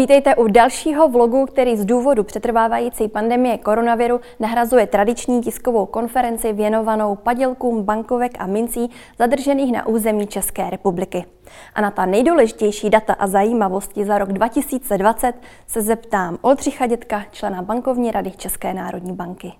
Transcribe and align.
Vítejte 0.00 0.36
u 0.36 0.48
dalšího 0.48 1.08
vlogu, 1.08 1.46
který 1.46 1.76
z 1.76 1.84
důvodu 1.84 2.24
přetrvávající 2.24 3.08
pandemie 3.08 3.58
koronaviru 3.58 4.20
nahrazuje 4.40 4.86
tradiční 4.86 5.42
tiskovou 5.42 5.86
konferenci 5.86 6.52
věnovanou 6.52 7.16
padělkům 7.16 7.82
bankovek 7.82 8.32
a 8.38 8.46
mincí 8.46 8.90
zadržených 9.18 9.72
na 9.72 9.86
území 9.86 10.26
České 10.26 10.70
republiky. 10.70 11.24
A 11.74 11.80
na 11.80 11.90
ta 11.90 12.06
nejdůležitější 12.06 12.90
data 12.90 13.12
a 13.12 13.26
zajímavosti 13.26 14.04
za 14.04 14.18
rok 14.18 14.32
2020 14.32 15.34
se 15.66 15.82
zeptám 15.82 16.38
Oldřicha 16.40 16.86
Dětka, 16.86 17.24
člena 17.30 17.62
bankovní 17.62 18.10
rady 18.10 18.30
České 18.30 18.74
národní 18.74 19.12
banky. 19.12 19.52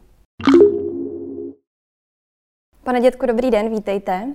Pane 2.85 3.01
Dětku, 3.01 3.27
dobrý 3.27 3.51
den, 3.51 3.71
vítejte. 3.71 4.27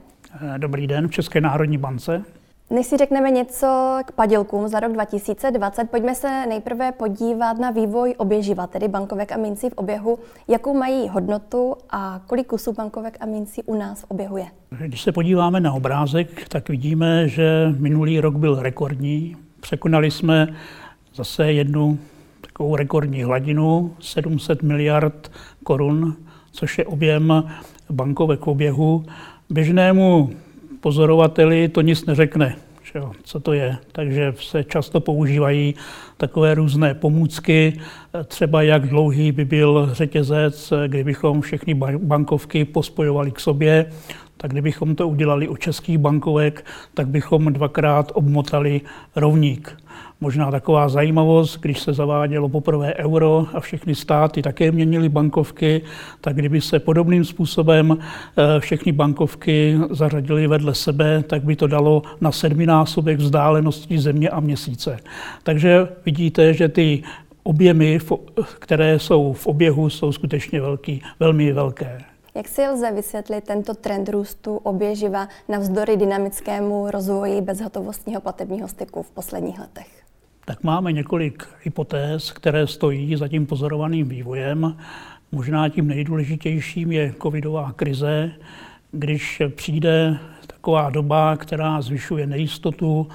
Dobrý 0.57 0.87
den 0.87 1.07
v 1.07 1.11
České 1.11 1.41
národní 1.41 1.77
bance. 1.77 2.23
Než 2.69 2.85
si 2.87 2.97
řekneme 2.97 3.31
něco 3.31 3.99
k 4.05 4.11
padělkům 4.11 4.67
za 4.67 4.79
rok 4.79 4.91
2020, 4.91 5.89
pojďme 5.91 6.15
se 6.15 6.45
nejprve 6.49 6.91
podívat 6.91 7.59
na 7.59 7.71
vývoj 7.71 8.15
oběživa, 8.17 8.67
tedy 8.67 8.87
bankovek 8.87 9.31
a 9.31 9.37
mincí 9.37 9.69
v 9.69 9.73
oběhu. 9.73 10.19
Jakou 10.47 10.73
mají 10.77 11.07
hodnotu 11.09 11.75
a 11.89 12.21
kolik 12.27 12.47
kusů 12.47 12.73
bankovek 12.73 13.17
a 13.19 13.25
mincí 13.25 13.63
u 13.63 13.75
nás 13.75 14.01
v 14.01 14.05
oběhu 14.07 14.37
je? 14.37 14.45
Když 14.79 15.01
se 15.01 15.11
podíváme 15.11 15.59
na 15.59 15.73
obrázek, 15.73 16.49
tak 16.49 16.69
vidíme, 16.69 17.27
že 17.27 17.73
minulý 17.79 18.19
rok 18.19 18.35
byl 18.35 18.61
rekordní. 18.61 19.37
Překonali 19.59 20.11
jsme 20.11 20.47
zase 21.15 21.51
jednu 21.51 21.99
takovou 22.41 22.75
rekordní 22.75 23.23
hladinu, 23.23 23.95
700 23.99 24.63
miliard 24.63 25.31
korun, 25.63 26.15
což 26.51 26.77
je 26.77 26.85
objem 26.85 27.43
bankovek 27.89 28.39
v 28.39 28.47
oběhu. 28.47 29.05
Běžnému 29.49 30.29
pozorovateli 30.81 31.69
to 31.69 31.81
nic 31.81 32.05
neřekne, 32.05 32.55
jo, 32.95 33.11
co 33.23 33.39
to 33.39 33.53
je. 33.53 33.77
Takže 33.91 34.33
se 34.39 34.63
často 34.63 34.99
používají 34.99 35.75
takové 36.17 36.55
různé 36.55 36.93
pomůcky, 36.93 37.79
třeba 38.25 38.61
jak 38.61 38.87
dlouhý 38.87 39.31
by 39.31 39.45
byl 39.45 39.89
řetězec, 39.91 40.73
kdybychom 40.87 41.41
všechny 41.41 41.73
bankovky 41.97 42.65
pospojovali 42.65 43.31
k 43.31 43.39
sobě, 43.39 43.85
tak 44.37 44.51
kdybychom 44.51 44.95
to 44.95 45.07
udělali 45.07 45.47
u 45.47 45.55
českých 45.55 45.97
bankovek, 45.97 46.65
tak 46.93 47.07
bychom 47.07 47.53
dvakrát 47.53 48.11
obmotali 48.15 48.81
rovník. 49.15 49.77
Možná 50.25 50.51
taková 50.51 50.89
zajímavost, 50.89 51.59
když 51.61 51.79
se 51.79 51.93
zavádělo 51.93 52.49
poprvé 52.49 52.93
euro 52.93 53.45
a 53.53 53.59
všechny 53.59 53.95
státy 53.95 54.41
také 54.41 54.71
měnily 54.71 55.09
bankovky, 55.09 55.81
tak 56.21 56.35
kdyby 56.35 56.61
se 56.61 56.79
podobným 56.79 57.25
způsobem 57.25 57.97
eh, 57.97 58.59
všechny 58.59 58.91
bankovky 58.91 59.77
zařadily 59.89 60.47
vedle 60.47 60.75
sebe, 60.75 61.23
tak 61.23 61.43
by 61.43 61.55
to 61.55 61.67
dalo 61.67 62.01
na 62.21 62.31
sedminásobek 62.31 63.19
vzdálenosti 63.19 63.99
země 63.99 64.29
a 64.29 64.39
měsíce. 64.39 64.97
Takže 65.43 65.87
vidíte, 66.05 66.53
že 66.53 66.69
ty 66.69 67.03
objemy, 67.43 67.99
které 68.59 68.99
jsou 68.99 69.33
v 69.33 69.47
oběhu, 69.47 69.89
jsou 69.89 70.11
skutečně 70.11 70.61
velký, 70.61 71.01
velmi 71.19 71.53
velké. 71.53 72.01
Jak 72.35 72.47
si 72.47 72.67
lze 72.67 72.91
vysvětlit 72.91 73.43
tento 73.43 73.73
trend 73.73 74.09
růstu 74.09 74.57
oběživa 74.57 75.27
navzdory 75.49 75.97
dynamickému 75.97 76.91
rozvoji 76.91 77.41
bezhotovostního 77.41 78.21
platebního 78.21 78.67
styku 78.67 79.03
v 79.03 79.11
posledních 79.11 79.59
letech? 79.59 80.05
Tak 80.47 80.63
máme 80.63 80.91
několik 80.91 81.47
hypotéz, 81.63 82.31
které 82.31 82.67
stojí 82.67 83.15
za 83.15 83.27
tím 83.27 83.45
pozorovaným 83.45 84.09
vývojem. 84.09 84.77
Možná 85.31 85.69
tím 85.69 85.87
nejdůležitějším 85.87 86.91
je 86.91 87.13
covidová 87.21 87.71
krize, 87.71 88.31
když 88.91 89.41
přijde 89.55 90.19
taková 90.47 90.89
doba, 90.89 91.37
která 91.37 91.81
zvyšuje 91.81 92.27
nejistotu, 92.27 93.07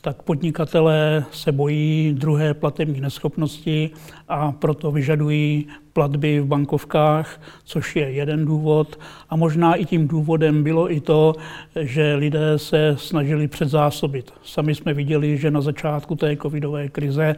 tak 0.00 0.22
podnikatelé 0.22 1.24
se 1.30 1.52
bojí 1.52 2.12
druhé 2.18 2.54
platební 2.54 3.00
neschopnosti 3.00 3.90
a 4.28 4.52
proto 4.52 4.92
vyžadují 4.92 5.66
platby 5.92 6.40
v 6.40 6.46
bankovkách, 6.46 7.40
což 7.64 7.96
je 7.96 8.10
jeden 8.10 8.44
důvod. 8.44 8.98
A 9.30 9.36
možná 9.36 9.74
i 9.74 9.84
tím 9.84 10.08
důvodem 10.08 10.62
bylo 10.62 10.92
i 10.92 11.00
to, 11.00 11.34
že 11.80 12.14
lidé 12.14 12.58
se 12.58 12.94
snažili 12.98 13.48
předzásobit. 13.48 14.32
Sami 14.42 14.74
jsme 14.74 14.94
viděli, 14.94 15.38
že 15.38 15.50
na 15.50 15.60
začátku 15.60 16.14
té 16.14 16.36
covidové 16.36 16.88
krize 16.88 17.36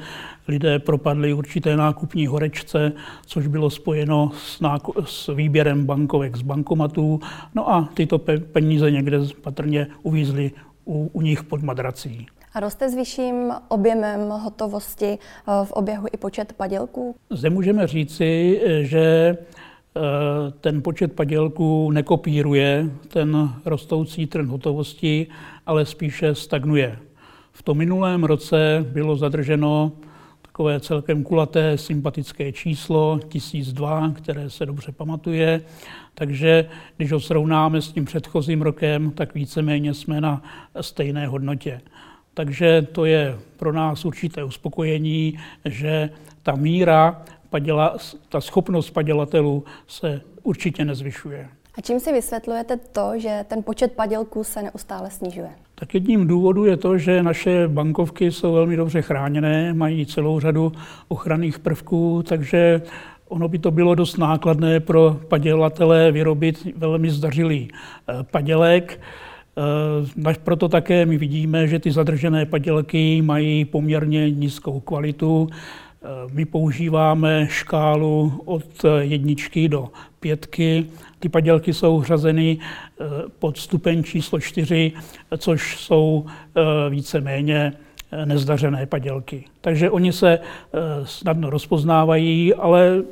lidé 0.49 0.79
propadli 0.79 1.33
určité 1.33 1.77
nákupní 1.77 2.27
horečce, 2.27 2.93
což 3.27 3.47
bylo 3.47 3.71
spojeno 3.71 4.31
s, 4.35 4.61
náku- 4.61 5.05
s 5.05 5.35
výběrem 5.35 5.87
bankovek 5.87 6.37
z 6.37 6.43
bankomatů. 6.43 7.21
No 7.55 7.71
a 7.71 7.89
tyto 7.95 8.19
peníze 8.53 8.91
někde 8.91 9.19
patrně 9.43 9.87
uvízly 10.03 10.51
u, 10.85 11.11
u 11.13 11.21
nich 11.21 11.43
pod 11.45 11.63
madrací. 11.63 12.27
A 12.55 12.61
roste 12.61 12.91
s 12.91 12.95
vyšším 12.95 13.53
objemem 13.69 14.29
hotovosti 14.29 15.19
eh, 15.19 15.65
v 15.65 15.73
oběhu 15.73 16.07
i 16.13 16.17
počet 16.17 16.53
padělků? 16.53 17.17
Zde 17.31 17.51
můžeme 17.51 17.87
říci, 17.87 18.61
že 18.83 19.01
eh, 19.01 20.01
ten 20.61 20.83
počet 20.83 21.13
padělků 21.13 21.91
nekopíruje 21.91 22.91
ten 23.09 23.51
rostoucí 23.65 24.27
trend 24.27 24.49
hotovosti, 24.49 25.27
ale 25.67 25.87
spíše 25.87 26.35
stagnuje. 26.35 26.99
V 27.53 27.63
tom 27.63 27.79
minulém 27.79 28.25
roce 28.25 28.87
bylo 28.93 29.17
zadrženo 29.17 29.93
takové 30.43 30.81
celkem 30.81 31.23
kulaté 31.23 31.79
sympatické 31.79 32.53
číslo 32.53 33.21
1002, 33.29 34.13
které 34.17 34.51
se 34.51 34.67
dobře 34.67 34.93
pamatuje. 34.93 35.63
Takže 36.15 36.69
když 36.97 37.13
ho 37.13 37.21
srovnáme 37.21 37.83
s 37.83 37.93
tím 37.93 38.05
předchozím 38.05 38.63
rokem, 38.63 39.11
tak 39.11 39.35
víceméně 39.35 39.95
jsme 39.95 40.21
na 40.21 40.43
stejné 40.81 41.27
hodnotě. 41.27 41.81
Takže 42.41 42.87
to 42.93 43.05
je 43.05 43.39
pro 43.57 43.73
nás 43.73 44.05
určité 44.05 44.45
uspokojení, 44.45 45.39
že 45.65 46.11
ta 46.43 46.55
míra, 46.57 47.23
paděla, 47.51 47.97
ta 48.29 48.41
schopnost 48.41 48.91
padělatelů 48.91 49.65
se 49.87 50.21
určitě 50.43 50.85
nezvyšuje. 50.85 51.49
A 51.79 51.81
čím 51.81 52.01
si 52.01 52.13
vysvětlujete 52.13 52.77
to, 52.77 53.13
že 53.17 53.45
ten 53.49 53.63
počet 53.63 53.93
padělků 53.93 54.45
se 54.45 54.63
neustále 54.63 55.11
snižuje? 55.11 55.51
Tak 55.75 55.95
jedním 55.95 56.27
důvodů 56.27 56.65
je 56.65 56.77
to, 56.77 56.99
že 56.99 57.23
naše 57.23 57.69
bankovky 57.69 58.33
jsou 58.33 58.53
velmi 58.53 58.77
dobře 58.77 59.03
chráněné, 59.03 59.75
mají 59.75 60.07
celou 60.07 60.41
řadu 60.41 60.73
ochranných 61.09 61.59
prvků, 61.59 62.23
takže 62.29 62.83
ono 63.29 63.49
by 63.49 63.59
to 63.59 63.71
bylo 63.71 63.95
dost 63.95 64.19
nákladné 64.19 64.81
pro 64.81 65.21
padělatele 65.29 66.13
vyrobit 66.13 66.67
velmi 66.77 67.11
zdařilý 67.11 67.69
eh, 67.71 68.23
padělek. 68.23 69.01
Eh, 69.61 70.35
proto 70.45 70.69
také 70.69 71.07
my 71.07 71.19
vidíme, 71.19 71.69
že 71.69 71.79
ty 71.79 71.91
zadržené 71.91 72.47
padělky 72.47 73.23
mají 73.23 73.65
poměrně 73.65 74.31
nízkou 74.31 74.81
kvalitu. 74.81 75.49
Eh, 75.51 76.07
my 76.33 76.45
používáme 76.45 77.47
škálu 77.51 78.43
od 78.45 78.85
jedničky 79.01 79.69
do 79.69 79.89
pětky. 80.21 80.87
Ty 81.19 81.29
padělky 81.29 81.75
jsou 81.75 82.03
řazeny 82.03 82.59
eh, 82.61 83.05
pod 83.39 83.59
stupeň 83.59 84.05
číslo 84.05 84.41
čtyři, 84.41 84.93
což 85.39 85.77
jsou 85.77 86.27
více-méně 86.91 87.73
nezdařené 88.25 88.87
padělky. 88.87 89.45
Takže 89.61 89.91
oni 89.91 90.13
se 90.13 90.39
snadno 91.05 91.51
rozpoznávají, 91.51 92.55
ale 92.55 93.03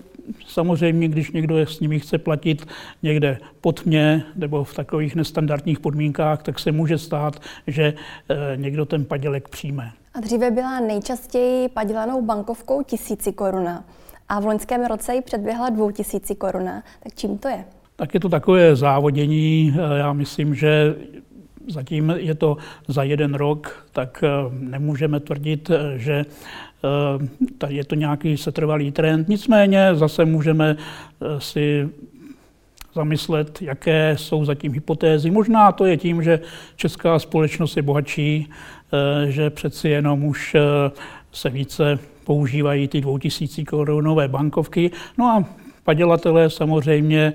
samozřejmě, 0.47 1.09
když 1.09 1.31
někdo 1.31 1.59
s 1.59 1.81
nimi 1.81 2.01
chce 2.01 2.19
platit 2.19 2.67
někde 3.03 3.39
pod 3.61 3.87
mě 3.87 4.23
nebo 4.37 4.65
v 4.65 4.75
takových 4.75 5.15
nestandardních 5.15 5.81
podmínkách, 5.81 6.43
tak 6.43 6.59
se 6.59 6.73
může 6.73 6.99
stát, 6.99 7.41
že 7.67 7.95
eh, 8.29 8.57
někdo 8.57 8.85
ten 8.85 9.05
padělek 9.05 9.49
přijme. 9.49 9.93
A 10.15 10.21
dříve 10.21 10.51
byla 10.51 10.81
nejčastěji 10.81 11.69
padělanou 11.69 12.23
bankovkou 12.23 12.83
tisíci 12.83 13.33
koruna 13.33 13.85
a 14.29 14.41
v 14.41 14.47
loňském 14.47 14.85
roce 14.85 15.15
ji 15.15 15.23
předběhla 15.23 15.71
dvou 15.71 15.91
tisíci 15.91 16.35
koruna. 16.35 16.83
Tak 17.03 17.15
čím 17.15 17.39
to 17.39 17.49
je? 17.49 17.65
Tak 17.97 18.15
je 18.15 18.21
to 18.21 18.29
takové 18.29 18.77
závodění. 18.77 19.75
Eh, 19.77 19.99
já 19.99 20.13
myslím, 20.13 20.55
že 20.55 20.97
zatím 21.69 22.15
je 22.17 22.35
to 22.35 22.57
za 22.89 23.03
jeden 23.03 23.35
rok, 23.35 23.87
tak 23.93 24.25
eh, 24.25 24.29
nemůžeme 24.51 25.21
tvrdit, 25.21 25.71
že 25.97 26.25
Eh, 26.85 27.73
je 27.73 27.85
to 27.85 27.95
nějaký 27.95 28.37
setrvalý 28.37 28.93
trend. 28.93 29.29
Nicméně 29.29 29.91
zase 29.95 30.25
můžeme 30.25 30.77
eh, 30.77 31.41
si 31.41 31.89
zamyslet, 32.95 33.63
jaké 33.63 34.17
jsou 34.19 34.45
zatím 34.45 34.73
hypotézy. 34.73 35.31
Možná 35.31 35.73
to 35.73 35.87
je 35.87 35.97
tím, 35.97 36.23
že 36.23 36.41
česká 36.77 37.19
společnost 37.19 37.77
je 37.77 37.83
bohatší, 37.83 38.51
eh, 38.93 39.31
že 39.31 39.51
přeci 39.51 39.89
jenom 39.89 40.25
už 40.25 40.57
se 41.33 41.51
více 41.51 41.99
používají 42.25 42.89
ty 42.89 43.01
dvoutisící 43.01 43.65
korunové 43.65 44.29
bankovky. 44.29 44.91
No 45.19 45.25
a 45.27 45.45
padělatelé 45.85 46.51
samozřejmě 46.51 47.33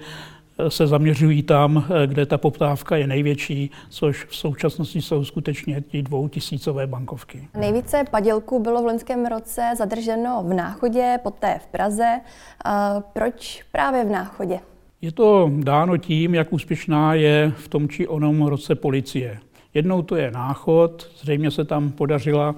se 0.67 0.88
zaměřují 0.88 1.44
tam, 1.44 1.85
kde 2.05 2.25
ta 2.25 2.38
poptávka 2.38 2.95
je 2.95 3.07
největší, 3.07 3.71
což 3.89 4.25
v 4.25 4.35
současnosti 4.35 5.01
jsou 5.01 5.25
skutečně 5.25 5.81
ty 5.81 6.01
dvoutisícové 6.01 6.88
bankovky. 6.88 7.47
Nejvíce 7.59 8.03
padělků 8.11 8.59
bylo 8.59 8.81
v 8.81 8.85
loňském 8.85 9.25
roce 9.25 9.73
zadrženo 9.77 10.44
v 10.47 10.53
Náchodě, 10.53 11.19
poté 11.23 11.59
v 11.63 11.67
Praze. 11.67 12.19
Proč 13.13 13.63
právě 13.71 14.05
v 14.05 14.09
Náchodě? 14.09 14.59
Je 15.01 15.11
to 15.11 15.51
dáno 15.57 15.97
tím, 15.97 16.35
jak 16.35 16.53
úspěšná 16.53 17.13
je 17.13 17.53
v 17.57 17.67
tom 17.67 17.89
či 17.89 18.07
onom 18.07 18.47
roce 18.47 18.75
policie. 18.75 19.39
Jednou 19.73 20.01
to 20.01 20.15
je 20.15 20.31
náchod, 20.31 21.09
zřejmě 21.21 21.51
se 21.51 21.65
tam 21.65 21.91
podařila 21.91 22.55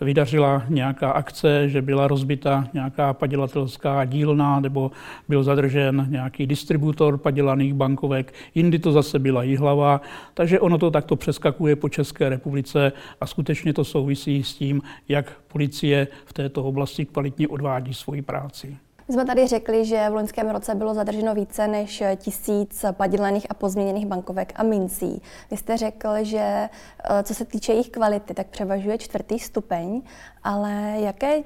vydařila 0.00 0.62
nějaká 0.68 1.10
akce, 1.10 1.68
že 1.68 1.82
byla 1.82 2.08
rozbita 2.08 2.68
nějaká 2.72 3.12
padělatelská 3.12 4.04
dílna 4.04 4.60
nebo 4.60 4.90
byl 5.28 5.42
zadržen 5.42 6.06
nějaký 6.10 6.46
distributor 6.46 7.18
padělaných 7.18 7.74
bankovek, 7.74 8.34
jindy 8.54 8.78
to 8.78 8.92
zase 8.92 9.18
byla 9.18 9.42
Jihlava, 9.42 10.00
takže 10.34 10.60
ono 10.60 10.78
to 10.78 10.90
takto 10.90 11.16
přeskakuje 11.16 11.76
po 11.76 11.88
České 11.88 12.28
republice 12.28 12.92
a 13.20 13.26
skutečně 13.26 13.72
to 13.72 13.84
souvisí 13.84 14.42
s 14.42 14.54
tím, 14.54 14.82
jak 15.08 15.32
policie 15.48 16.08
v 16.24 16.32
této 16.32 16.64
oblasti 16.64 17.04
kvalitně 17.04 17.48
odvádí 17.48 17.94
svoji 17.94 18.22
práci. 18.22 18.76
My 19.08 19.14
jsme 19.14 19.24
tady 19.24 19.46
řekli, 19.46 19.84
že 19.84 20.06
v 20.10 20.14
loňském 20.14 20.50
roce 20.50 20.74
bylo 20.74 20.94
zadrženo 20.94 21.34
více 21.34 21.68
než 21.68 22.02
tisíc 22.16 22.84
padělaných 22.92 23.46
a 23.50 23.54
pozměněných 23.54 24.06
bankovek 24.06 24.52
a 24.56 24.62
mincí. 24.62 25.22
Vy 25.50 25.56
jste 25.56 25.76
řekl, 25.76 26.08
že 26.22 26.38
eh, 26.38 27.22
co 27.22 27.34
se 27.34 27.44
týče 27.44 27.72
jejich 27.72 27.88
kvality, 27.88 28.34
tak 28.34 28.46
převažuje 28.46 28.98
čtvrtý 28.98 29.38
stupeň, 29.38 30.02
ale 30.42 30.94
jaké 30.98 31.42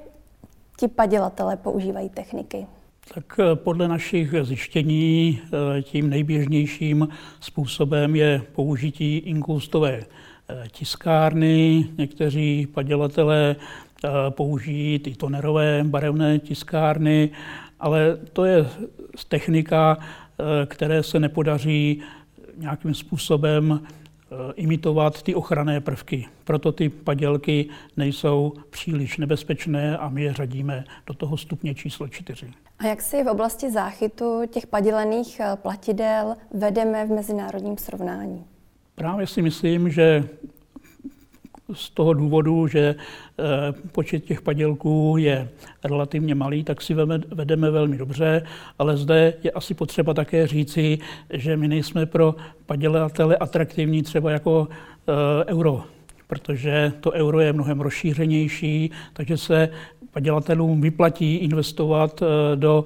ti 0.79 0.87
padělatele 0.87 1.57
používají 1.57 2.09
techniky? 2.09 2.67
Tak 3.13 3.39
eh, 3.39 3.55
podle 3.55 3.87
našich 3.87 4.33
zjištění 4.41 5.41
eh, 5.45 5.81
tím 5.81 6.09
nejběžnějším 6.09 7.07
způsobem 7.39 8.15
je 8.15 8.41
použití 8.51 9.17
inkoustové 9.17 10.03
tiskárny. 10.71 11.87
Někteří 11.97 12.67
padělatelé 12.73 13.55
použijí 14.29 14.99
ty 14.99 15.15
tonerové 15.15 15.83
barevné 15.83 16.39
tiskárny, 16.39 17.29
ale 17.79 18.17
to 18.33 18.45
je 18.45 18.69
technika, 19.27 19.97
eh, 19.99 20.65
které 20.65 21.03
se 21.03 21.19
nepodaří 21.19 22.01
nějakým 22.57 22.93
způsobem 22.93 23.81
eh, 23.83 24.53
imitovat 24.55 25.21
ty 25.21 25.35
ochranné 25.35 25.81
prvky. 25.81 26.25
Proto 26.43 26.71
ty 26.71 26.89
padělky 26.89 27.69
nejsou 27.97 28.53
příliš 28.69 29.17
nebezpečné 29.17 29.97
a 29.97 30.09
my 30.09 30.23
je 30.23 30.33
řadíme 30.33 30.83
do 31.07 31.13
toho 31.13 31.37
stupně 31.37 31.75
číslo 31.75 32.07
čtyři. 32.07 32.51
A 32.79 32.85
jak 32.85 33.01
si 33.01 33.23
v 33.23 33.27
oblasti 33.27 33.71
záchytu 33.71 34.41
těch 34.49 34.67
padělených 34.67 35.41
platidel 35.55 36.35
vedeme 36.53 37.05
v 37.05 37.09
mezinárodním 37.09 37.77
srovnání? 37.77 38.45
Právě 38.95 39.27
si 39.27 39.41
myslím, 39.41 39.89
že 39.89 40.23
z 41.73 41.89
toho 41.89 42.13
důvodu, 42.13 42.67
že 42.67 42.95
eh, 42.99 43.43
počet 43.91 44.25
těch 44.25 44.41
padělků 44.41 45.15
je 45.19 45.49
relativně 45.83 46.35
malý, 46.35 46.63
tak 46.63 46.81
si 46.81 46.93
vedeme 47.27 47.71
velmi 47.71 47.97
dobře, 47.97 48.43
ale 48.79 48.97
zde 48.97 49.33
je 49.43 49.51
asi 49.51 49.73
potřeba 49.73 50.13
také 50.13 50.47
říci, 50.47 50.97
že 51.33 51.57
my 51.57 51.67
nejsme 51.67 52.05
pro 52.05 52.35
padělatele 52.65 53.37
atraktivní 53.37 54.03
třeba 54.03 54.31
jako 54.31 54.67
eh, 54.69 55.45
euro, 55.45 55.83
protože 56.27 56.93
to 56.99 57.11
euro 57.11 57.39
je 57.39 57.53
mnohem 57.53 57.81
rozšířenější, 57.81 58.91
takže 59.13 59.37
se 59.37 59.69
padělatelům 60.11 60.81
vyplatí 60.81 61.35
investovat 61.35 62.21
eh, 62.21 62.55
do 62.55 62.83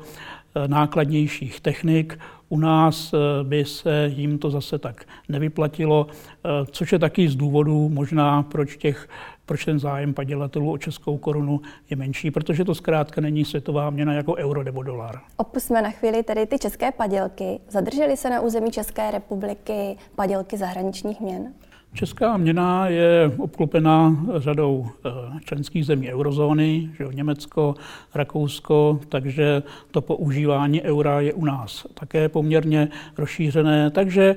nákladnějších 0.68 1.62
technik, 1.62 2.20
u 2.50 2.59
nás 2.59 3.13
eh, 3.13 3.44
by 3.44 3.65
se 3.65 4.12
jim 4.15 4.38
to 4.38 4.50
zase 4.50 4.80
tak 4.80 5.06
nevyplatilo, 5.30 6.07
eh, 6.09 6.50
což 6.71 6.92
je 6.92 7.00
taky 7.00 7.30
z 7.30 7.36
důvodu 7.36 7.89
možná, 7.89 8.44
proč, 8.44 8.77
těch, 8.77 9.09
proč 9.45 9.65
ten 9.65 9.80
zájem 9.80 10.13
padělatelů 10.13 10.71
o 10.71 10.77
českou 10.77 11.18
korunu 11.18 11.62
je 11.89 11.95
menší, 11.95 12.31
protože 12.31 12.65
to 12.65 12.75
zkrátka 12.75 13.21
není 13.21 13.45
světová 13.45 13.89
měna 13.89 14.13
jako 14.13 14.36
euro 14.36 14.63
nebo 14.63 14.83
dolar. 14.83 15.21
Opusme 15.38 15.81
na 15.81 15.92
chvíli 15.92 16.24
tedy 16.24 16.45
ty 16.45 16.59
české 16.59 16.92
padělky. 16.92 17.59
Zadržely 17.69 18.18
se 18.18 18.30
na 18.30 18.42
území 18.42 18.71
České 18.71 19.12
republiky 19.12 19.98
padělky 20.15 20.57
zahraničních 20.57 21.21
měn? 21.21 21.53
Česká 21.95 22.38
měna 22.38 22.88
je 22.88 23.31
obklopená 23.38 24.25
řadou 24.38 24.88
eh, 24.88 25.09
členských 25.45 25.86
zemí 25.86 26.13
eurozóny, 26.13 26.89
že 26.97 27.06
Německo, 27.12 27.75
Rakousko, 28.15 29.00
takže 29.09 29.63
to 29.92 30.01
používání 30.01 30.81
eura 30.81 31.21
je 31.21 31.33
u 31.33 31.45
nás 31.45 31.88
také 31.94 32.30
poměrně 32.30 32.88
rozšířené. 33.18 33.92
Takže 33.92 34.36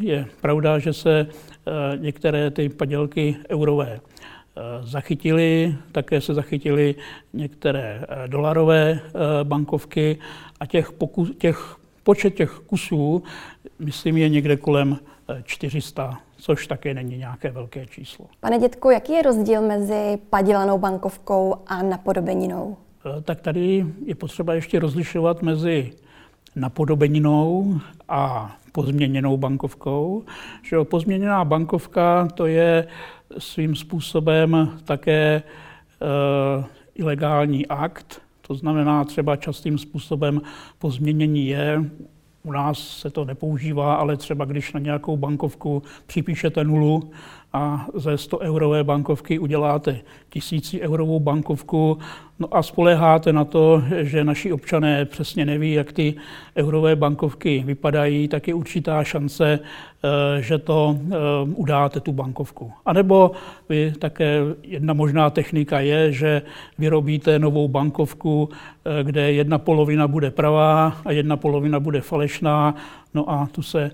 je 0.00 0.26
pravda, 0.40 0.78
že 0.78 0.92
se 0.92 1.26
eh, 1.26 1.98
některé 1.98 2.50
ty 2.50 2.68
padělky 2.68 3.36
eurové 3.50 4.00
eh, 4.00 4.60
zachytili, 4.82 5.74
také 5.92 6.20
se 6.20 6.34
zachytily 6.34 6.94
některé 7.32 8.04
dolarové 8.26 9.00
bankovky 9.42 10.18
a 10.60 10.66
těch, 10.66 10.92
pokus, 10.92 11.30
těch 11.38 11.76
počet 12.02 12.34
těch 12.34 12.50
kusů, 12.50 13.22
myslím, 13.78 14.16
je 14.16 14.28
někde 14.28 14.56
kolem 14.56 14.98
400 15.44 16.25
což 16.36 16.66
také 16.66 16.94
není 16.94 17.18
nějaké 17.18 17.50
velké 17.50 17.86
číslo. 17.86 18.26
Pane 18.40 18.58
dětku, 18.58 18.90
jaký 18.90 19.12
je 19.12 19.22
rozdíl 19.22 19.62
mezi 19.62 20.18
padělanou 20.30 20.78
bankovkou 20.78 21.54
a 21.66 21.82
napodobeninou? 21.82 22.76
E, 23.18 23.20
tak 23.20 23.40
tady 23.40 23.86
je 24.04 24.14
potřeba 24.14 24.54
ještě 24.54 24.78
rozlišovat 24.78 25.42
mezi 25.42 25.92
napodobeninou 26.56 27.78
a 28.08 28.56
pozměněnou 28.72 29.36
bankovkou. 29.36 30.24
Že 30.62 30.76
pozměněná 30.84 31.44
bankovka 31.44 32.28
to 32.34 32.46
je 32.46 32.86
svým 33.38 33.76
způsobem 33.76 34.78
také 34.84 35.42
e, 35.42 35.42
ilegální 36.94 37.66
akt, 37.66 38.20
to 38.46 38.54
znamená 38.54 39.04
třeba 39.04 39.36
častým 39.36 39.78
způsobem 39.78 40.40
pozměnění 40.78 41.46
je 41.46 41.84
u 42.46 42.52
nás 42.52 42.78
se 42.78 43.10
to 43.10 43.24
nepoužívá, 43.24 43.94
ale 43.94 44.16
třeba 44.16 44.44
když 44.44 44.72
na 44.72 44.80
nějakou 44.80 45.16
bankovku 45.16 45.82
připíšete 46.06 46.64
nulu 46.64 47.10
a 47.56 47.86
ze 47.94 48.18
100 48.18 48.38
eurové 48.38 48.84
bankovky 48.84 49.38
uděláte 49.38 49.98
tisíci 50.28 50.80
eurovou 50.80 51.20
bankovku, 51.20 51.98
no 52.38 52.56
a 52.56 52.62
spoleháte 52.62 53.32
na 53.32 53.44
to, 53.44 53.82
že 54.00 54.24
naši 54.24 54.52
občané 54.52 55.04
přesně 55.04 55.44
neví, 55.44 55.72
jak 55.72 55.92
ty 55.92 56.14
eurové 56.56 56.96
bankovky 56.96 57.62
vypadají, 57.66 58.28
tak 58.28 58.48
je 58.48 58.54
určitá 58.54 59.04
šance, 59.04 59.58
eh, 59.58 60.42
že 60.42 60.58
to 60.58 60.98
eh, 60.98 61.14
udáte 61.54 62.00
tu 62.00 62.12
bankovku. 62.12 62.72
A 62.86 62.92
nebo 62.92 63.30
vy 63.68 63.92
také 63.98 64.40
jedna 64.62 64.94
možná 64.94 65.30
technika 65.30 65.80
je, 65.80 66.12
že 66.12 66.42
vyrobíte 66.78 67.38
novou 67.38 67.68
bankovku, 67.68 68.48
eh, 68.84 69.04
kde 69.04 69.32
jedna 69.32 69.58
polovina 69.58 70.08
bude 70.08 70.30
pravá 70.30 70.96
a 71.04 71.12
jedna 71.12 71.36
polovina 71.36 71.80
bude 71.80 72.00
falešná, 72.00 72.74
no 73.14 73.30
a 73.30 73.48
tu 73.52 73.62
se 73.62 73.90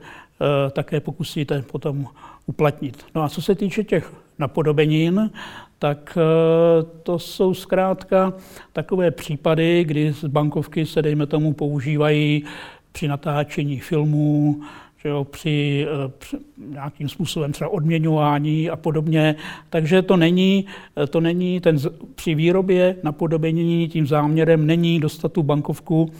také 0.70 1.00
pokusíte 1.00 1.62
potom 1.62 2.06
uplatnit. 2.46 3.04
No 3.14 3.22
a 3.22 3.28
co 3.28 3.42
se 3.42 3.54
týče 3.54 3.84
těch 3.84 4.12
napodobenin, 4.38 5.30
tak 5.78 6.18
eh, 6.20 6.82
to 7.02 7.18
jsou 7.18 7.54
zkrátka 7.54 8.32
takové 8.72 9.10
případy, 9.10 9.84
kdy 9.84 10.12
z 10.12 10.24
bankovky 10.24 10.86
se, 10.86 11.02
dejme 11.02 11.26
tomu, 11.26 11.52
používají 11.52 12.44
při 12.92 13.08
natáčení 13.08 13.80
filmů, 13.80 14.62
že 15.02 15.08
jo, 15.08 15.24
při, 15.24 15.86
eh, 15.88 16.12
při 16.18 16.36
nějakým 16.68 17.08
způsobem 17.08 17.52
třeba 17.52 17.70
odměňování 17.70 18.70
a 18.70 18.76
podobně. 18.76 19.34
Takže 19.70 20.02
to 20.02 20.16
není, 20.16 20.66
eh, 21.02 21.06
to 21.06 21.20
není 21.20 21.60
ten, 21.60 21.76
při 22.14 22.34
výrobě 22.34 22.96
napodobení 23.02 23.88
tím 23.88 24.06
záměrem 24.06 24.66
není 24.66 25.00
dostat 25.00 25.32
tu 25.32 25.42
bankovku 25.42 26.10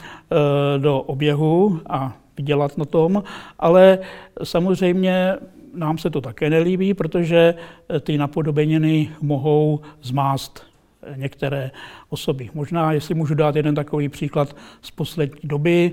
do 0.78 1.00
oběhu 1.00 1.80
a 1.88 2.16
vydělat 2.36 2.78
na 2.78 2.84
tom, 2.84 3.22
ale 3.58 3.98
samozřejmě 4.44 5.36
nám 5.74 5.98
se 5.98 6.10
to 6.10 6.20
také 6.20 6.50
nelíbí, 6.50 6.94
protože 6.94 7.54
eh, 7.88 8.00
ty 8.00 8.18
napodobeniny 8.18 9.10
mohou 9.20 9.80
zmást 10.02 10.66
eh, 11.02 11.14
některé 11.16 11.70
osoby. 12.08 12.50
Možná, 12.54 12.92
jestli 12.92 13.14
můžu 13.14 13.34
dát 13.34 13.56
jeden 13.56 13.74
takový 13.74 14.08
příklad 14.08 14.56
z 14.82 14.90
poslední 14.90 15.40
doby, 15.44 15.92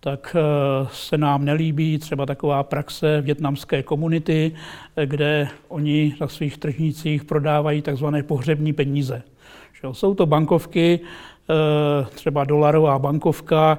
tak 0.00 0.36
eh, 0.38 0.88
se 0.92 1.18
nám 1.18 1.44
nelíbí 1.44 1.98
třeba 1.98 2.26
taková 2.26 2.62
praxe 2.62 3.20
větnamské 3.20 3.82
komunity, 3.82 4.52
kde 5.04 5.48
oni 5.68 6.14
na 6.20 6.28
svých 6.28 6.58
tržnicích 6.58 7.24
prodávají 7.24 7.82
takzvané 7.82 8.22
pohřební 8.22 8.72
peníze. 8.72 9.22
Jsou 9.92 10.14
to 10.14 10.26
bankovky, 10.26 11.00
třeba 12.14 12.44
dolarová 12.44 12.98
bankovka, 12.98 13.78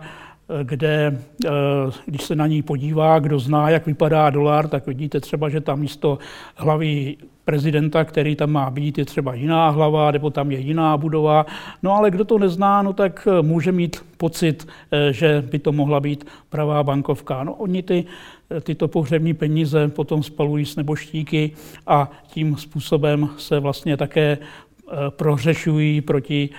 kde, 0.63 1.19
eh, 1.45 1.49
když 2.05 2.23
se 2.23 2.35
na 2.35 2.47
ní 2.47 2.61
podívá, 2.61 3.19
kdo 3.19 3.39
zná, 3.39 3.69
jak 3.69 3.85
vypadá 3.85 4.29
dolar, 4.29 4.67
tak 4.67 4.87
vidíte 4.87 5.19
třeba, 5.19 5.49
že 5.49 5.61
tam 5.61 5.79
místo 5.79 6.17
hlavy 6.55 7.17
prezidenta, 7.45 8.03
který 8.03 8.35
tam 8.35 8.51
má 8.51 8.69
být, 8.69 8.97
je 8.97 9.05
třeba 9.05 9.33
jiná 9.33 9.69
hlava, 9.69 10.11
nebo 10.11 10.29
tam 10.29 10.51
je 10.51 10.59
jiná 10.59 10.97
budova. 10.97 11.45
No 11.83 11.93
ale 11.93 12.11
kdo 12.11 12.25
to 12.25 12.39
nezná, 12.39 12.81
no 12.81 12.93
tak 12.93 13.27
eh, 13.31 13.41
může 13.41 13.71
mít 13.71 13.97
pocit, 14.17 14.67
eh, 14.91 15.13
že 15.13 15.43
by 15.51 15.59
to 15.59 15.71
mohla 15.71 15.99
být 15.99 16.27
pravá 16.49 16.83
bankovka. 16.83 17.43
No 17.43 17.53
oni 17.53 17.83
ty, 17.83 18.05
tyto 18.63 18.87
pohřební 18.87 19.33
peníze 19.33 19.87
potom 19.87 20.23
spalují 20.23 20.65
s 20.65 20.75
neboštíky 20.75 21.51
a 21.87 22.11
tím 22.27 22.57
způsobem 22.57 23.29
se 23.37 23.59
vlastně 23.59 23.97
také 23.97 24.37
prohřešují 25.09 26.01
proti 26.01 26.49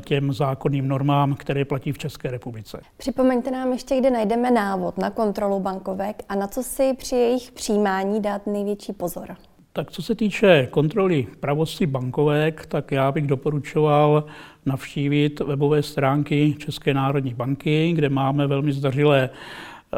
těm 0.00 0.32
zákonným 0.32 0.88
normám, 0.88 1.34
které 1.34 1.64
platí 1.64 1.92
v 1.92 1.98
České 1.98 2.30
republice. 2.30 2.80
Připomeňte 2.96 3.50
nám 3.50 3.72
ještě, 3.72 3.96
kde 3.96 4.10
najdeme 4.10 4.50
návod 4.50 4.98
na 4.98 5.10
kontrolu 5.10 5.60
bankovek 5.60 6.22
a 6.28 6.34
na 6.34 6.46
co 6.46 6.62
si 6.62 6.94
při 6.98 7.16
jejich 7.16 7.52
přijímání 7.52 8.20
dát 8.22 8.46
největší 8.46 8.92
pozor. 8.92 9.36
Tak 9.72 9.90
co 9.90 10.02
se 10.02 10.14
týče 10.14 10.68
kontroly 10.70 11.26
pravosti 11.40 11.86
bankovek, 11.86 12.66
tak 12.66 12.92
já 12.92 13.12
bych 13.12 13.26
doporučoval 13.26 14.24
navštívit 14.66 15.40
webové 15.40 15.82
stránky 15.82 16.54
České 16.58 16.94
národní 16.94 17.34
banky, 17.34 17.92
kde 17.92 18.08
máme 18.08 18.46
velmi 18.46 18.72
zdařilé 18.72 19.30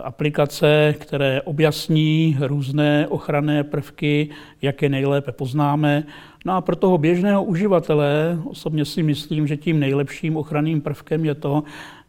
aplikace, 0.04 0.94
které 0.98 1.42
objasní 1.42 2.36
různé 2.40 3.08
ochranné 3.08 3.64
prvky, 3.64 4.28
jak 4.62 4.82
je 4.82 4.88
nejlépe 4.88 5.32
poznáme. 5.32 6.04
No 6.44 6.52
a 6.52 6.60
pro 6.60 6.76
toho 6.76 6.98
běžného 6.98 7.44
uživatele 7.44 8.38
osobně 8.44 8.84
si 8.84 9.02
myslím, 9.02 9.46
že 9.46 9.56
tím 9.56 9.80
nejlepším 9.80 10.36
ochranným 10.36 10.80
prvkem 10.80 11.24
je 11.24 11.34
to, 11.34 11.62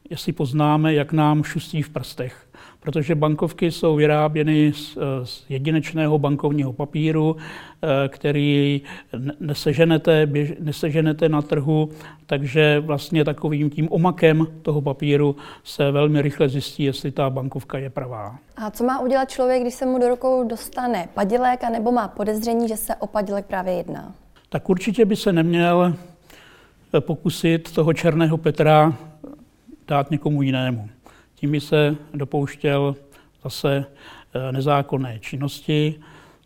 jestli 0.09 0.33
poznáme, 0.33 0.93
jak 0.93 1.13
nám 1.13 1.43
šustí 1.43 1.81
v 1.81 1.89
prstech 1.89 2.46
protože 2.87 3.15
bankovky 3.15 3.71
jsou 3.71 3.95
vyráběny 3.95 4.73
z, 4.73 4.97
z 5.23 5.45
jedinečného 5.49 6.19
bankovního 6.19 6.73
papíru, 6.73 7.35
eh, 7.35 8.07
který 8.07 8.81
neseženete, 9.39 10.25
běž, 10.25 10.53
neseženete 10.59 11.29
na 11.29 11.41
trhu, 11.41 11.89
takže 12.25 12.79
vlastně 12.79 13.25
takovým 13.25 13.69
tím 13.69 13.87
omakem 13.91 14.47
toho 14.61 14.81
papíru 14.81 15.35
se 15.63 15.91
velmi 15.91 16.21
rychle 16.21 16.49
zjistí, 16.49 16.83
jestli 16.83 17.11
ta 17.11 17.29
bankovka 17.29 17.77
je 17.77 17.89
pravá. 17.89 18.35
A 18.55 18.71
co 18.71 18.83
má 18.83 18.99
udělat 18.99 19.29
člověk, 19.29 19.61
když 19.61 19.73
se 19.73 19.85
mu 19.85 19.99
do 19.99 20.09
rukou 20.09 20.47
dostane 20.47 21.09
padělek, 21.13 21.63
nebo 21.71 21.91
má 21.91 22.07
podezření, 22.07 22.67
že 22.67 22.77
se 22.77 22.95
o 22.95 23.07
padělek 23.07 23.45
právě 23.45 23.73
jedná? 23.73 24.13
Tak 24.49 24.69
určitě 24.69 25.05
by 25.05 25.15
se 25.15 25.33
neměl 25.33 25.93
eh, 26.93 27.01
pokusit 27.01 27.71
toho 27.73 27.93
černého 27.93 28.37
Petra 28.37 28.93
dát 29.87 30.11
někomu 30.11 30.41
jinému. 30.41 30.89
Tím 31.39 31.51
by 31.51 31.59
se 31.59 31.95
dopouštěl 32.13 32.95
zase 33.43 33.85
eh, 34.33 34.51
nezákonné 34.51 35.19
činnosti. 35.19 35.95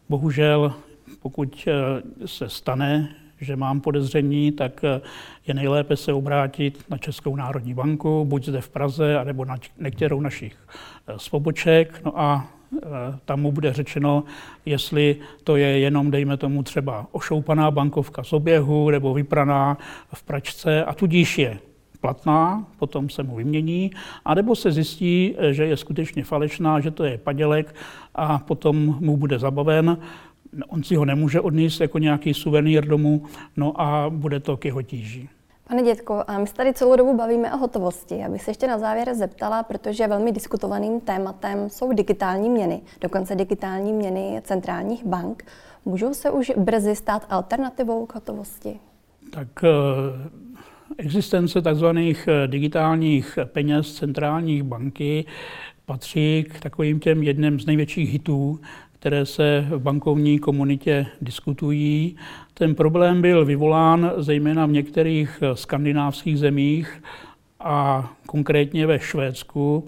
Bohužel, 0.09 0.73
pokud 1.21 1.67
eh, 1.67 2.27
se 2.27 2.49
stane, 2.49 3.15
že 3.41 3.55
mám 3.55 3.81
podezření, 3.81 4.51
tak 4.51 4.83
eh, 4.83 5.01
je 5.47 5.53
nejlépe 5.53 5.97
se 5.97 6.13
obrátit 6.13 6.85
na 6.89 6.97
Českou 6.97 7.35
národní 7.35 7.73
banku, 7.73 8.25
buď 8.25 8.45
zde 8.45 8.61
v 8.61 8.69
Praze, 8.69 9.17
anebo 9.17 9.45
na 9.45 9.57
některou 9.79 10.21
našich 10.21 10.55
svoboček. 11.17 12.01
No 12.05 12.19
a 12.19 12.47
tam 13.25 13.41
mu 13.41 13.51
bude 13.51 13.73
řečeno, 13.73 14.23
jestli 14.65 15.15
to 15.43 15.55
je 15.55 15.79
jenom, 15.79 16.11
dejme 16.11 16.37
tomu, 16.37 16.63
třeba 16.63 17.07
ošoupaná 17.11 17.71
bankovka 17.71 18.23
z 18.23 18.33
oběhu 18.33 18.89
nebo 18.89 19.13
vypraná 19.13 19.77
v 20.13 20.23
pračce 20.23 20.83
a 20.85 20.93
tudíž 20.93 21.37
je 21.37 21.59
platná, 22.01 22.67
potom 22.79 23.09
se 23.09 23.23
mu 23.23 23.35
vymění, 23.35 23.91
anebo 24.25 24.55
se 24.55 24.71
zjistí, 24.71 25.35
že 25.51 25.65
je 25.65 25.77
skutečně 25.77 26.23
falešná, 26.23 26.79
že 26.79 26.91
to 26.91 27.03
je 27.03 27.17
padělek 27.17 27.75
a 28.15 28.39
potom 28.39 28.97
mu 28.99 29.17
bude 29.17 29.39
zabaven. 29.39 29.97
On 30.67 30.83
si 30.83 30.95
ho 30.95 31.05
nemůže 31.05 31.41
odníst 31.41 31.81
jako 31.81 31.97
nějaký 31.97 32.33
suvenýr 32.33 32.85
domů, 32.85 33.23
no 33.57 33.81
a 33.81 34.09
bude 34.09 34.39
to 34.39 34.57
k 34.57 34.65
jeho 34.65 34.81
tíži. 34.81 35.29
Pane 35.71 35.83
dětko, 35.83 36.23
a 36.27 36.37
my 36.37 36.47
se 36.47 36.53
tady 36.53 36.73
celou 36.73 36.95
dobu 36.95 37.17
bavíme 37.17 37.53
o 37.53 37.57
hotovosti. 37.57 38.17
Já 38.17 38.29
bych 38.29 38.43
se 38.43 38.51
ještě 38.51 38.67
na 38.67 38.77
závěr 38.77 39.13
zeptala, 39.13 39.63
protože 39.63 40.07
velmi 40.07 40.31
diskutovaným 40.31 40.99
tématem 40.99 41.69
jsou 41.69 41.93
digitální 41.93 42.49
měny, 42.49 42.81
dokonce 43.01 43.35
digitální 43.35 43.93
měny 43.93 44.41
centrálních 44.43 45.05
bank. 45.05 45.45
Můžou 45.85 46.13
se 46.13 46.29
už 46.29 46.51
brzy 46.57 46.95
stát 46.95 47.25
alternativou 47.29 48.05
k 48.05 48.15
hotovosti? 48.15 48.79
Tak 49.33 49.47
eh, 49.63 49.69
Existence 50.97 51.61
tzv. 51.61 51.85
Eh, 51.85 52.47
digitálních 52.47 53.39
peněz 53.45 53.93
centrálních 53.93 54.63
banky 54.63 55.25
patří 55.85 56.45
k 56.49 56.59
takovým 56.59 56.99
těm 56.99 57.23
jedním 57.23 57.59
z 57.59 57.65
největších 57.65 58.09
hitů, 58.09 58.59
které 58.91 59.25
se 59.25 59.67
v 59.69 59.79
bankovní 59.79 60.39
komunitě 60.39 61.05
diskutují. 61.21 62.15
Ten 62.53 62.75
problém 62.75 63.21
byl 63.21 63.45
vyvolán 63.45 64.11
zejména 64.17 64.65
v 64.65 64.71
některých 64.71 65.39
eh, 65.41 65.55
skandinávských 65.55 66.39
zemích 66.39 67.03
a 67.59 68.09
konkrétně 68.25 68.87
ve 68.87 68.99
Švédsku, 68.99 69.87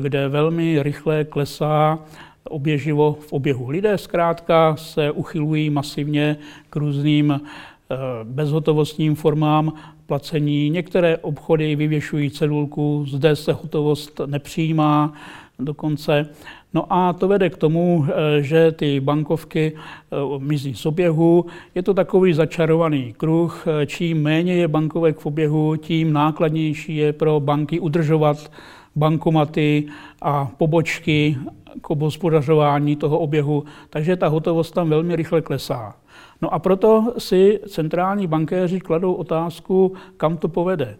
kde 0.00 0.28
velmi 0.28 0.82
rychle 0.82 1.24
klesá 1.24 1.98
oběživo 2.44 3.18
v 3.20 3.32
oběhu. 3.32 3.70
Lidé 3.70 3.98
zkrátka 3.98 4.76
se 4.76 5.10
uchylují 5.10 5.70
masivně 5.70 6.36
k 6.70 6.76
různým 6.76 7.40
eh, 7.40 7.96
bezhotovostním 8.24 9.14
formám 9.14 9.72
placení. 10.06 10.70
Některé 10.70 11.16
obchody 11.16 11.76
vyvěšují 11.76 12.30
cedulku, 12.30 13.04
zde 13.08 13.36
se 13.36 13.52
hotovost 13.52 14.20
nepřijímá 14.26 15.12
dokonce. 15.58 16.28
No 16.74 16.92
a 16.92 17.12
to 17.12 17.28
vede 17.28 17.50
k 17.50 17.56
tomu, 17.56 18.06
eh, 18.08 18.42
že 18.42 18.72
ty 18.72 19.00
bankovky 19.00 19.72
eh, 19.76 20.16
mizí 20.38 20.74
z 20.74 20.86
oběhu. 20.86 21.46
Je 21.74 21.82
to 21.82 21.94
takový 21.94 22.32
začarovaný 22.32 23.14
kruh. 23.16 23.66
Eh, 23.66 23.86
čím 23.86 24.22
méně 24.22 24.54
je 24.54 24.68
bankovek 24.68 25.18
v 25.18 25.26
oběhu, 25.26 25.76
tím 25.76 26.12
nákladnější 26.12 26.96
je 26.96 27.12
pro 27.12 27.40
banky 27.40 27.80
udržovat 27.80 28.50
bankomaty 28.96 29.86
a 30.22 30.50
pobočky 30.56 31.36
k 31.80 31.90
obhospodařování 31.90 32.96
toho 32.96 33.18
oběhu, 33.18 33.64
takže 33.90 34.16
ta 34.16 34.28
hotovost 34.28 34.74
tam 34.74 34.88
velmi 34.88 35.16
rychle 35.16 35.42
klesá. 35.42 35.96
No 36.42 36.54
a 36.54 36.58
proto 36.58 37.14
si 37.18 37.60
centrální 37.68 38.26
bankéři 38.26 38.80
kladou 38.80 39.12
otázku, 39.12 39.94
kam 40.16 40.36
to 40.36 40.48
povede. 40.48 40.96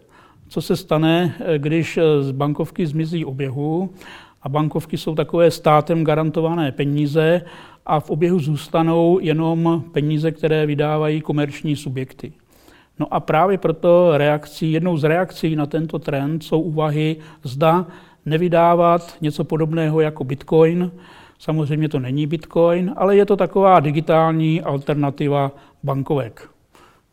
Co 0.47 0.61
se 0.61 0.75
stane, 0.75 1.35
když 1.57 1.99
z 2.19 2.31
bankovky 2.31 2.87
zmizí 2.87 3.25
oběhu 3.25 3.89
a 4.41 4.49
bankovky 4.49 4.97
jsou 4.97 5.15
takové 5.15 5.51
státem 5.51 6.03
garantované 6.03 6.71
peníze 6.71 7.41
a 7.85 7.99
v 7.99 8.09
oběhu 8.09 8.39
zůstanou 8.39 9.19
jenom 9.21 9.83
peníze, 9.91 10.31
které 10.31 10.65
vydávají 10.65 11.21
komerční 11.21 11.75
subjekty. 11.75 12.33
No 12.99 13.13
a 13.13 13.19
právě 13.19 13.57
proto 13.57 14.17
reakcí, 14.17 14.71
jednou 14.71 14.97
z 14.97 15.03
reakcí 15.03 15.55
na 15.55 15.65
tento 15.65 15.99
trend 15.99 16.43
jsou 16.43 16.61
úvahy, 16.61 17.15
zda 17.43 17.85
nevydávat 18.25 19.17
něco 19.21 19.43
podobného 19.43 20.01
jako 20.01 20.23
Bitcoin, 20.23 20.91
Samozřejmě 21.39 21.89
to 21.89 21.99
není 21.99 22.27
Bitcoin, 22.27 22.93
ale 22.95 23.15
je 23.15 23.25
to 23.25 23.37
taková 23.37 23.79
digitální 23.79 24.61
alternativa 24.61 25.51
bankovek. 25.83 26.49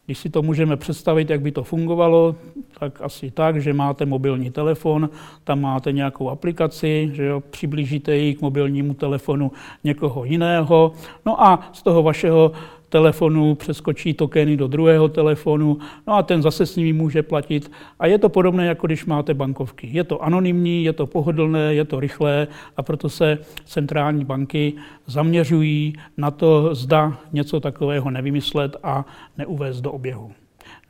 Když 0.06 0.18
si 0.18 0.30
to 0.30 0.42
můžeme 0.42 0.76
představit, 0.76 1.30
jak 1.30 1.40
by 1.40 1.52
to 1.52 1.64
fungovalo, 1.64 2.34
tak 2.80 3.02
asi 3.02 3.30
tak, 3.30 3.62
že 3.62 3.72
máte 3.72 4.06
mobilní 4.06 4.50
telefon, 4.50 5.10
tam 5.44 5.60
máte 5.60 5.92
nějakou 5.92 6.28
aplikaci, 6.28 7.10
že 7.12 7.24
jo, 7.24 7.40
přiblížíte 7.50 8.16
ji 8.16 8.34
k 8.34 8.40
mobilnímu 8.40 8.94
telefonu 8.94 9.52
někoho 9.84 10.24
jiného, 10.24 10.92
no 11.26 11.42
a 11.42 11.70
z 11.72 11.82
toho 11.82 12.02
vašeho 12.02 12.52
telefonu 12.92 13.54
přeskočí 13.54 14.14
tokeny 14.14 14.56
do 14.56 14.68
druhého 14.68 15.08
telefonu, 15.08 15.78
no 16.06 16.14
a 16.14 16.22
ten 16.22 16.42
zase 16.42 16.66
s 16.66 16.76
nimi 16.76 16.92
může 16.92 17.22
platit. 17.22 17.72
A 17.98 18.06
je 18.06 18.18
to 18.18 18.28
podobné, 18.28 18.66
jako 18.66 18.86
když 18.86 19.06
máte 19.06 19.34
bankovky. 19.34 19.88
Je 19.92 20.04
to 20.04 20.24
anonymní, 20.24 20.84
je 20.84 20.92
to 20.92 21.06
pohodlné, 21.06 21.74
je 21.74 21.84
to 21.84 22.00
rychlé 22.00 22.48
a 22.76 22.82
proto 22.82 23.08
se 23.08 23.38
centrální 23.64 24.24
banky 24.24 24.72
zaměřují 25.06 25.92
na 26.16 26.30
to, 26.30 26.74
zda 26.74 27.18
něco 27.32 27.60
takového 27.60 28.10
nevymyslet 28.10 28.76
a 28.82 29.04
neuvést 29.38 29.80
do 29.80 29.92
oběhu. 29.92 30.32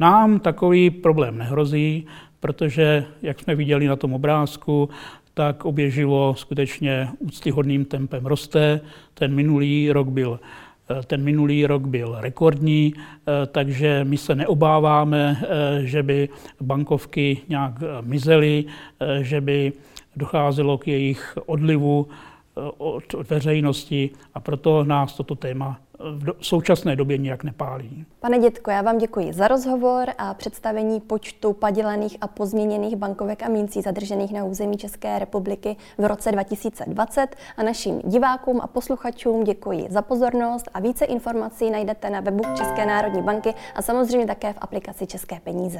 Nám 0.00 0.40
takový 0.40 0.90
problém 0.90 1.38
nehrozí, 1.38 2.06
protože, 2.40 3.04
jak 3.22 3.40
jsme 3.40 3.54
viděli 3.54 3.86
na 3.86 3.96
tom 3.96 4.12
obrázku, 4.12 4.88
tak 5.34 5.64
oběživo 5.64 6.34
skutečně 6.36 7.08
úctyhodným 7.18 7.84
tempem 7.84 8.26
roste. 8.26 8.80
Ten 9.14 9.34
minulý 9.34 9.92
rok 9.92 10.08
byl 10.08 10.40
ten 11.06 11.22
minulý 11.24 11.66
rok 11.66 11.86
byl 11.86 12.16
rekordní, 12.20 12.94
eh, 12.96 13.46
takže 13.46 14.04
my 14.04 14.16
se 14.16 14.34
neobáváme, 14.34 15.36
eh, 15.42 15.86
že 15.86 16.02
by 16.02 16.28
bankovky 16.60 17.38
nějak 17.48 17.72
mizely, 18.00 18.64
že 19.20 19.40
by 19.40 19.72
docházelo 20.16 20.78
k 20.78 20.88
jejich 20.88 21.38
odlivu 21.46 22.08
od 22.78 23.12
veřejnosti 23.30 24.10
a 24.34 24.40
proto 24.40 24.84
nás 24.84 25.14
toto 25.14 25.34
téma 25.34 25.80
v 26.02 26.46
současné 26.46 26.96
době 26.96 27.18
nijak 27.18 27.44
nepálí. 27.44 28.06
Pane 28.20 28.38
Dětko, 28.38 28.70
já 28.70 28.82
vám 28.82 28.98
děkuji 28.98 29.32
za 29.32 29.48
rozhovor 29.48 30.08
a 30.18 30.34
představení 30.34 31.00
počtu 31.00 31.52
padělaných 31.52 32.16
a 32.20 32.26
pozměněných 32.28 32.96
bankovek 32.96 33.42
a 33.42 33.48
mincí 33.48 33.82
zadržených 33.82 34.32
na 34.32 34.44
území 34.44 34.76
České 34.76 35.18
republiky 35.18 35.76
v 35.98 36.04
roce 36.04 36.32
2020 36.32 37.36
a 37.56 37.62
našim 37.62 38.00
divákům 38.04 38.60
a 38.60 38.66
posluchačům 38.66 39.44
děkuji 39.44 39.86
za 39.90 40.02
pozornost 40.02 40.68
a 40.74 40.80
více 40.80 41.04
informací 41.04 41.70
najdete 41.70 42.10
na 42.10 42.20
webu 42.20 42.44
České 42.56 42.86
národní 42.86 43.22
banky 43.22 43.54
a 43.74 43.82
samozřejmě 43.82 44.26
také 44.26 44.52
v 44.52 44.58
aplikaci 44.60 45.06
České 45.06 45.40
peníze. 45.40 45.78